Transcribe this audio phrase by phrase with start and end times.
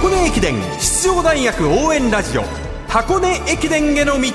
[0.00, 2.44] 箱根駅伝出場大学応援ラジオ。
[2.86, 4.30] 箱根駅伝への道。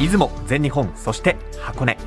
[0.00, 1.98] 出雲全日本そして箱根。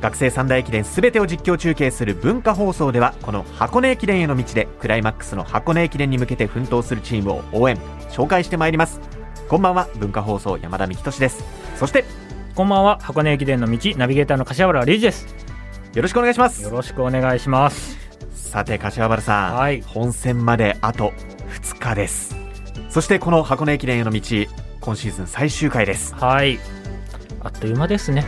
[0.00, 7.76] 学生三大駅伝すべてを実況中継する文化放送ではこの箱根駅伝への道でクライマックスの箱根駅伝に向けて奮闘するチームを応援
[8.08, 9.00] 紹介してまいります。
[9.48, 11.44] こんばんは文化放送山田美希俊です。
[11.76, 12.04] そして
[12.56, 15.28] こんばんは箱根駅伝の道ナビゲーターの柏原理事です。
[15.94, 16.64] よろしくお願いします。
[16.64, 17.99] よろしくお願いします
[18.50, 19.80] さて柏原さん、はい。
[19.80, 21.12] 本戦まであと
[21.62, 22.34] 2日です。
[22.88, 24.20] そしてこの箱根駅伝への道
[24.80, 26.16] 今シーズン最終回です。
[26.16, 26.58] はい。
[27.44, 28.26] あっという間ですね。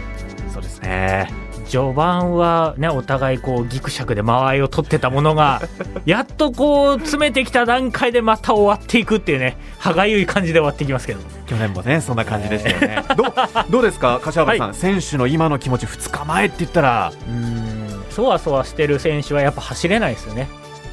[0.55, 1.29] そうですね。
[1.67, 5.61] 序盤はねお互いこうギクシャクで間合いを取ってたものが
[6.07, 11.21] やっとこう詰めてきた段階でまた終わっていくっていうね歯がゆい感じで終わっていきますけど。
[11.47, 13.33] 去年もねそんな感じでしたよね、どう
[13.69, 17.82] どうですか柏原さん、選手の今の気持ち2日前って言ったらうーん
[18.13, 20.49] そわそわしてる選手はやっぱ走れないですよね。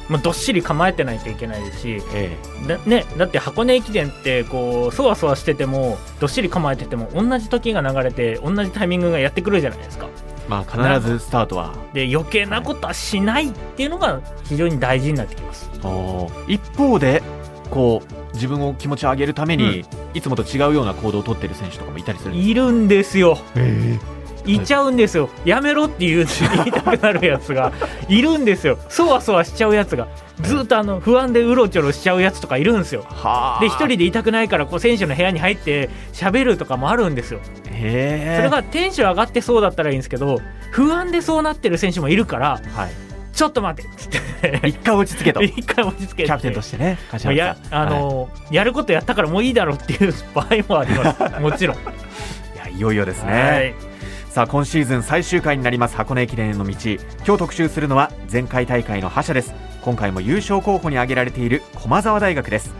[0.08, 2.02] もうどっしり構えてないといけないですし。
[2.12, 10.08] えだ,、ね、だって箱根駅伝ってこうそわそわしててもどっしり構えてても同じ時が流れて同じタイミングがやってくるじゃないですか。
[10.48, 11.74] まあ必ずスタートは。
[11.92, 15.70] で余計なことはしないっていうのが非常に大事になってきます。
[15.84, 16.54] おー。
[16.54, 17.22] 一方で
[17.70, 23.38] こう自分を気持ちを上げるために、いつもと違うような行動を取ってる選手とかもいたりするんですいるんですよ。
[23.54, 23.98] え
[24.44, 24.60] い。
[24.60, 25.28] ちゃうんですよ。
[25.44, 27.72] やめろって言う言いたくなるやつが
[28.08, 28.78] いるんですよ。
[28.88, 30.08] そわそわしちゃうやつが。
[30.40, 33.04] ずっとあの不安でうろちょろしちゃうやつとかいるんですよ。
[33.06, 33.60] はあ。
[33.60, 37.40] で一人でいたくないからこう選手の部屋に入って喋るとかもあるんですよ。
[37.66, 38.36] へえ。
[38.36, 43.10] それがテンション上がってそうだったらいいんですけど不安でそうなってる選手もいるからはい。
[43.32, 44.68] ちょっと待ってっつって。
[44.68, 45.40] 一回落ち着けと。
[45.40, 46.98] キ一回落ち着けてャプテンとしてね
[47.34, 51.40] やあの、やることやったからもういいだろうっていう場合もあります。
[51.40, 51.82] もちろん、は
[52.68, 53.89] いいやいよいよですね、はい
[54.30, 56.72] さあ今シーズン最終回になります箱根駅伝への道。
[56.72, 59.52] 今日特集するのは前回大会の覇者です。
[59.82, 62.72] 今回も優勝候補に挙げられている駒澤大学です。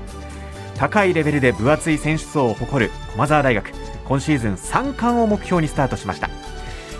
[0.76, 3.72] 高いレベルで分厚い選手層を誇る駒澤大学。
[4.04, 6.30] 今シーズン3冠を目標にスタートしました。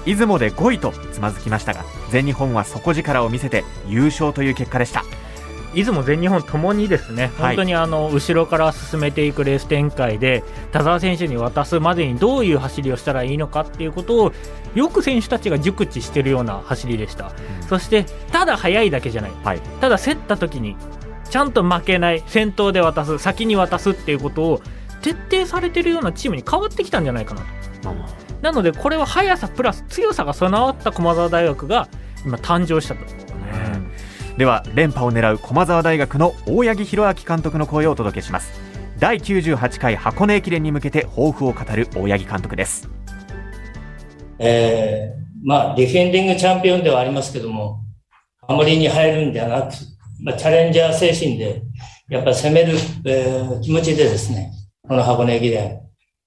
[0.05, 5.05] 出雲で5位とつまずきましたが全日本は底力を見せて優勝という結果でした。
[5.75, 7.57] 出雲、全日本ともにですね、はい。
[7.57, 10.43] 本当にあの後ろから進めていくレース展開で
[10.73, 14.33] 田澤選手に渡すまでにどういう走りをしたらいいのかっていうことを
[14.75, 17.33] よく選手たちが熟知しているような走りでした、
[17.69, 19.31] そしてただ速いだけじゃない。
[19.45, 19.61] はい。
[19.81, 20.77] ただ競った時に
[21.29, 24.63] ちゃんと負けない先頭で渡す先に渡すっていうことを
[25.03, 27.43] 徹底されているようなチームに変わってきたんじゃないかな
[27.83, 27.95] と。
[28.43, 31.89] なのでこれは速さプラス強さが備わった駒澤大学が
[32.25, 33.01] 今誕生したと、
[34.37, 38.53] では連覇を狙う駒澤大学の大八木弘明監督の声をお届けします
[38.99, 42.89] 第98回箱根駅伝に向けて抱負を語る大八木監督です
[44.39, 47.83] えーまあ、ディフェンディングチャンピオンではありますけども、
[48.49, 49.75] 守りに入るんではなく、
[50.23, 51.63] まあ、チャレンジャー精神で、
[52.09, 52.77] やっぱ攻める、
[53.07, 54.53] えー気持ちでですね、
[54.87, 55.81] この箱根駅伝、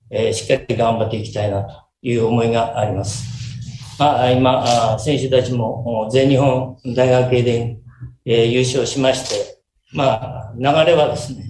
[0.10, 1.70] えーしっかり頑張っていきたいなと
[2.02, 3.24] いう思いがあります。
[4.00, 4.64] まあ、今、
[4.96, 7.80] あ選手たちも全日本大学駅伝、
[8.26, 9.62] えー優勝しまして、
[9.92, 11.46] まあ、流れはですね、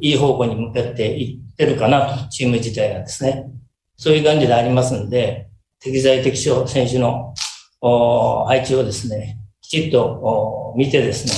[0.00, 3.46] いい方向に向かっていってるかなと、チーム自体がですね。
[3.96, 5.48] そういう感じでありますんで、
[5.80, 7.34] 適材適所選手の
[8.46, 11.32] 配置をですね、きちっと見てですね、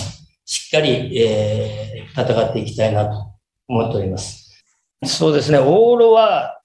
[0.44, 3.26] しっかり、えー戦っていきたいなと
[3.66, 4.64] 思っております。
[5.04, 6.60] そうですね、往路は、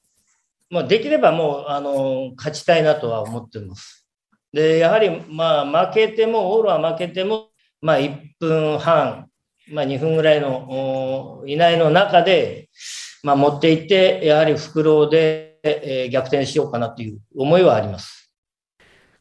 [0.70, 4.06] まあ、できればもう、あの、勝ちたいなとは思ってます。
[4.54, 7.49] で、やはり、まあ、負けても、往路は負けても、
[7.82, 9.28] まあ、1分半、
[9.72, 12.70] まあ、2分ぐらいのお以内の中で、
[13.24, 18.32] まあ、持っていって、やはり袋で、えー逆転しようかなという思いはあります。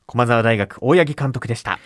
[0.06, 1.78] 駒澤大学大八木監督でした。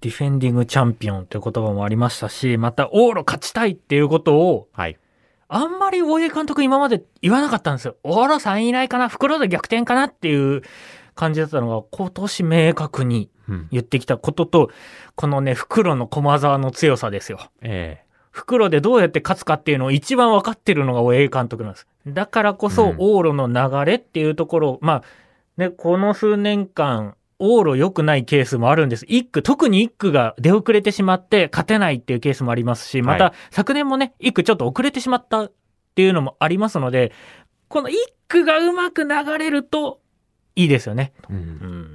[0.00, 4.98] ディフェンディングチャンピオンという言葉もありましたしまた往路勝ちたいっていうことをはい。
[5.48, 7.96] あんまり大江監督今まで言わなかったんですよ。
[8.04, 10.62] 往路3位以内かな袋で逆転かなっていう
[11.14, 13.33] 感じだったのが今年明確にうん
[13.70, 14.70] 言ってきたことと
[15.14, 17.50] このね袋の駒澤の強さですよ。
[17.60, 18.04] え
[18.34, 21.86] 袋でどうやって勝つかっていうのを一番分かってるのが大江監督なんです。
[22.04, 22.96] だからこそうん。
[22.96, 25.02] 往路の流れっていうところを、まあ、
[25.56, 29.06] ね、この数年間、往路良くないケースもあるんです。
[29.08, 35.52] 一区、特に一区が出遅れてしまって勝てないっていうケースもありますし、まはた昨年もね、一区ちょっと遅れてしまったっ
[35.94, 37.12] ていうのもありますので、
[37.68, 40.00] この一区がうまく流れると
[40.56, 41.12] いいですよね。
[41.30, 41.36] えうん。
[41.36, 41.40] う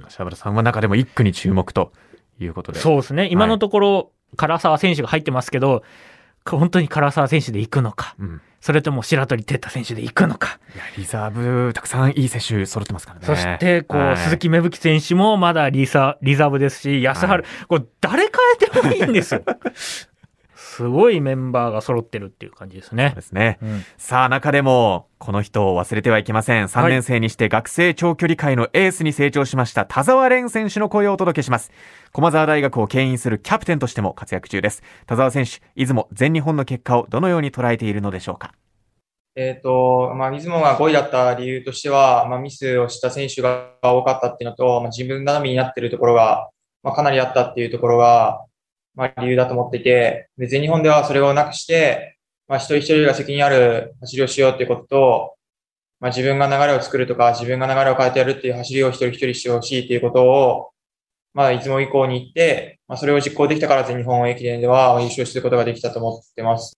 [0.00, 0.02] ん。
[0.04, 1.92] 柏原さんは中でも一区に注目と
[2.38, 2.80] いうことで。
[2.80, 3.28] そうですね。
[3.30, 5.82] 今のところ、唐沢選手が入ってますけど、
[6.44, 8.40] 本当に唐沢選手で行くのか、うん。
[8.60, 13.26] それとも白鳥哲太選手で行くのか、いやリザーブたくさんいい選手揃ってますからね。
[13.26, 14.16] そしてこう、はい。
[14.16, 17.66] 鈴木芽吹選手もまだリサリザーブですし、安原、はい。
[17.68, 19.42] こう誰変えてもいいんですよ。
[20.80, 23.12] すごいメンバーが揃ってるっていう感じですね。
[23.14, 23.58] ですね。
[23.62, 26.64] うんさあ、中でも、この人を忘れてはいけません。
[26.64, 31.70] 3年生にして学生長距離界のエースに成長しました田沢蓮選手の声をお届けします。
[32.12, 34.82] 駒澤大学を牽引するキャプテンとしても活躍中です。
[35.04, 38.54] 田沢選手、出雲全日本の結果をどのように捉えているのでしょうか？
[39.36, 46.48] えっ、と、まあ、出雲が5位だった理由としては、まあ、ミスをした選手が多かったっていうのと、まあ、自分頼みになっているところが、
[46.82, 48.46] まあ、かなりあったっていうところが、
[48.94, 55.34] まあ、理由だと思っていて、で全日本ではそれをなくして、まあ、一人一人が責任ある走りをしようっていうことと、
[56.00, 60.70] まあ、自分が流れを作るとか、自分が流れを変えてやるっていう走りを一人一人してほしいっていうことを、
[61.34, 66.76] まあ、出雲以降に行って、まあ、それを実行できたから全日本駅伝では優勝することができたと思ってます。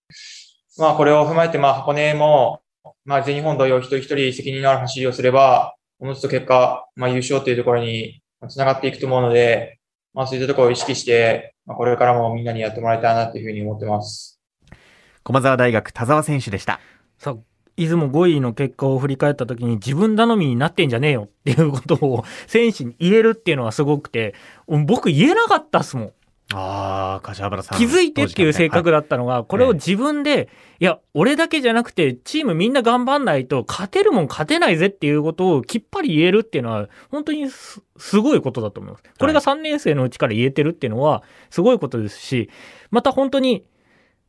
[0.79, 2.61] まあ、これを踏まえて、まあ、箱根も、
[3.05, 9.79] まあ、全日本同様、一人一人責任のある走りをすれば、おのずと結果、まあ、優勝というところにつながっていくと思うので、
[10.15, 14.41] まあ、そういったところを意識して、まあ、これからもみんなにやってもらいたいなというふうに思ってます。
[15.23, 16.81] 駒澤大学田沢選手でした。
[17.19, 17.37] さあ、
[17.77, 24.35] 出雲5位の結果を振り返った時に自分頼みになってんじゃねえよっていうことを選手に言えるっていうのはすごくて、
[24.67, 26.13] 僕言えなかったっすもん。
[26.55, 27.79] ああ、柏原さん。
[27.79, 28.99] 気づいてっていう性格だ。
[28.99, 30.49] だったのが、これを自分で、
[30.81, 39.05] いや、俺だけじゃなくて、チームみんな頑張んないと、勝てるもん勝てないぜっていうことをきっぱり言えるっていうのは、本当にすすごいことだと思います。
[39.19, 42.51] これが3年生のうちから言えてるっていうのは、すごいことですし、
[42.91, 43.65] また本当に、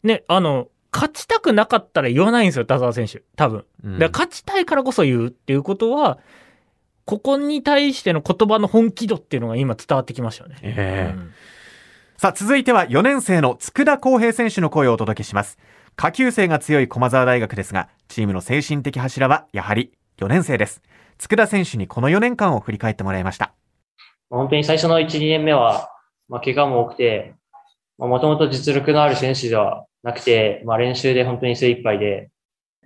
[0.04, 3.24] ね、あの、勝ちたくなかったら言わないんですよ、田澤選手。
[3.36, 3.66] 多分。
[3.84, 6.20] うんだ勝ちたいからこそ言うっていうことは、
[7.06, 10.58] ここに対しての言葉の本気度っていうのが今伝わってきましたよね。
[10.62, 11.32] ええうん
[12.24, 15.58] さあ、続いては4年生の佃康平選手の声をお届けします。
[15.98, 20.82] 下級生が強い駒澤大学ですが、チームの精神的柱はやはり4年生です。
[21.18, 23.54] 佃選手にこの4年間を振り返ってもらいました。
[24.30, 25.90] 本当に最初の1、2年目は、
[26.30, 27.36] まあ、怪我も多くて、
[27.98, 32.30] もともと実力のある選手ではなくて、まあ、練習で本当に精一杯で、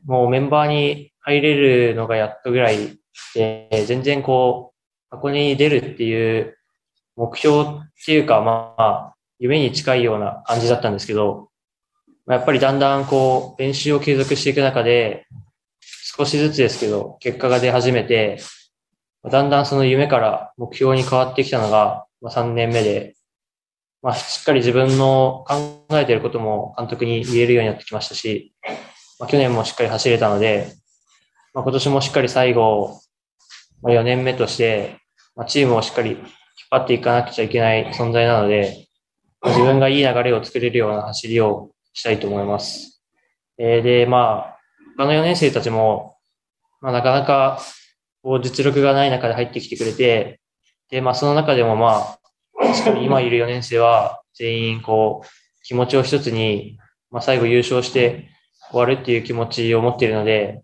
[0.05, 2.97] もうメンバーに入れるのがやっとぐらい
[3.35, 4.75] で、全然こう、
[5.11, 6.57] 箱に出るっていう
[7.15, 7.65] 目標っ
[8.03, 11.49] ていうか、まあ、夢に近いような感じだったんですけど、
[12.27, 15.27] やっぱりだんだんこう、練習を継続していく中で、
[16.17, 18.39] 少しずつですけど、結果が出始めて、
[19.23, 23.15] だんだんその夢から目標に変わってきたのが、まあ、3年目で、
[24.01, 28.53] まあ、しっかり自分の考えていることも監督に言えるようになってきましたし、
[29.19, 30.73] まあ、去年もしっかり走れたので、
[31.53, 32.99] まあ、今年もしっかり最後、
[33.81, 34.97] まあ、4年目として、
[35.35, 36.19] まあ、チームをしっかり引っ
[36.71, 38.86] 張っていかなくちゃいけない存在なので、
[39.45, 43.01] 自分がいい流れを作れるような走りをしたいと思います。
[43.57, 44.57] えーで、まあ、
[44.97, 46.17] 他の4年生たちも、
[46.81, 47.59] まあ、なかなか
[48.23, 50.41] こう実力がない中で入ってきてくれて、
[50.89, 52.17] で、まあその中でもま
[52.61, 55.27] あ、しっかり今いる4年生は全員こう、
[55.63, 56.77] 気持ちを一つに、
[57.11, 58.29] まあ最後優勝して
[58.71, 60.61] 終わるっていう気持ちを持っているので、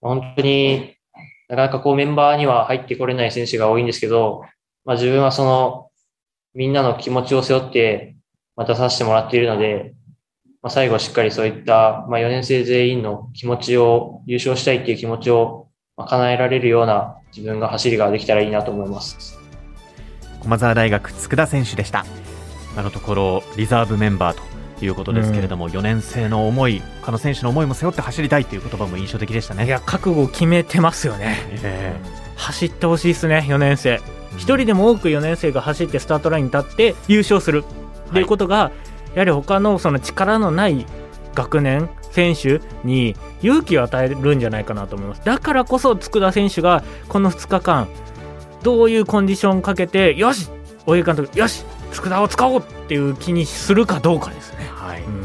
[0.00, 0.96] まあ本当に
[1.48, 4.42] なかなかこうメンバーには入ってこれない選手が多いんですけど、
[4.84, 5.90] まあ自分はその
[6.54, 8.16] みんなの気持ちを背負って
[8.56, 9.94] またさせてもらっているので、
[10.62, 19.38] まあ、最後しっかりそういった、まあ、4年生全員の気持ちを優勝したいっていう気持ちをまあ叶えられるような自分が走りができたらいいなと思います。
[20.40, 22.04] 駒澤大学佃選手でした。
[22.76, 24.36] あのところリザーブメンバー
[24.78, 29.66] ということですけれども、4年生の思い、他の選手の思いも背負って走りたいという言葉も印象的でしたね。
[29.66, 31.36] いや、覚悟を決めてますよね。
[31.62, 31.96] え
[32.42, 34.00] 走ってほしいですね、4年生。
[34.36, 37.64] 一人でも多く4年生が走ってスタートラインに立って優勝する。
[38.10, 38.72] っていうことが、
[39.14, 40.86] やはり他のその力のない
[41.34, 45.24] 学年選手に勇気を与えるんじゃないかなと思います。
[45.24, 47.88] だからこそ佃選手がこの2日間
[48.62, 50.48] どういうコンディションをかけてよし
[50.86, 55.02] 大江監督よし佃を使おうっていう気にするかどうかですね、はい。
[55.02, 55.24] うん。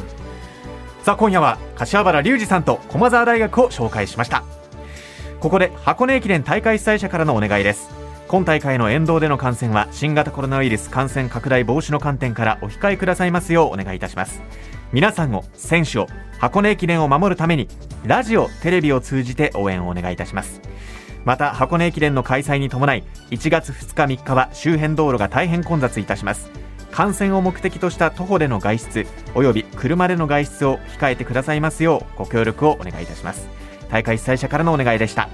[1.04, 4.44] さあ今夜は柏原隆二さんと駒澤大学を紹介しました
[5.40, 7.90] ここで箱根駅伝大会主催者からのお願いです。
[8.28, 14.42] 今大会の沿道での観戦は新型コロナウイルス感染拡大防止の観点からお控えくださいますようお願いいたします。
[14.92, 16.08] 皆さんを選手を
[16.40, 17.68] 箱根駅伝を守るために
[18.04, 20.60] ラジオテレビを通じて応援をお願いいたします。
[21.24, 26.50] また箱根駅伝の開催に伴い1月2日3日は周辺道路が大変混雑いたします。
[26.92, 33.67] 観戦を目的とした徒歩での外出および車での外出を控えてくださいますようご協力をお願いいたします。
[33.90, 35.30] 大会主催者からのお願いでした。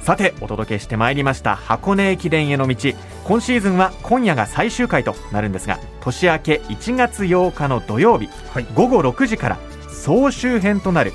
[0.00, 2.92] さてお届けしてまいりました箱根駅伝への道。
[3.24, 8.66] 今シーズンは今夜が最終回となるんですが年明け1月8日の土曜日、はい。
[8.74, 11.14] 午後6時から総集編となる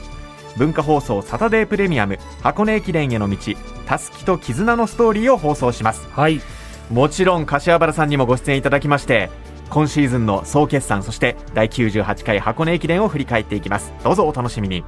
[0.57, 3.37] 文化放送サタデープレミアム箱根駅伝への道
[3.85, 6.07] たすきと絆のストーリーを放送します。
[6.09, 6.41] はい。
[6.89, 9.29] もちろん柏原さんにもご出演いただきまして
[9.69, 13.93] 今シーズンの総決算そして第98回箱根駅伝を振り返っていきます。
[14.03, 14.83] どうぞお楽しみに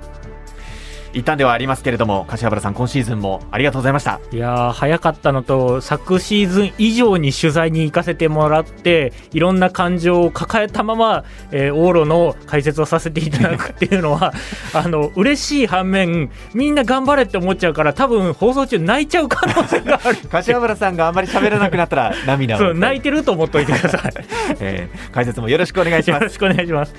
[1.13, 4.19] 一旦ではありますけれども柏原さん今シーズンもありがとうございました。
[4.31, 14.33] いやー早かったのと昨シーズン以上に取材に行かせてもらっていろんな感情を抱えたまま、えー、往路の解説をさせていただくっていうのは
[14.73, 20.17] あの嬉しい反面みんな頑張れって思っちゃうから多分放送中泣いちゃう可能性がある。
[20.29, 22.59] 柏原さんがあんまり喋らなくなったら涙を。
[22.59, 24.13] そう泣いてると思っておいてください、
[24.59, 26.21] えー、解説もよろしくお願いします。
[26.21, 26.93] よろしくお願いします。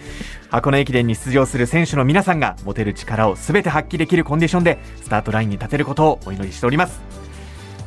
[0.53, 7.01] 箱根駅伝に出場する選手の皆さんが持てる力を全て発揮できるコンディションでスタートラインに立てることをお祈りしております。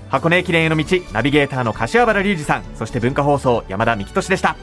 [0.09, 4.55] 箱根駅伝への道ナビゲーターの柏原隆二さんそして文化放送山田幹俊でした。